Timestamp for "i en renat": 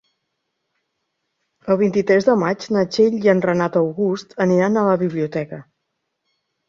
3.27-3.77